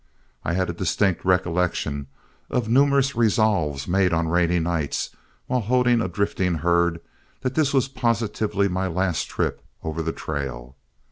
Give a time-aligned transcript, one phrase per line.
[0.43, 2.07] I had a distinct recollection
[2.49, 5.11] of numerous resolves made on rainy nights,
[5.45, 6.99] while holding a drifting herd,
[7.41, 10.75] that this was positively my last trip over the trail.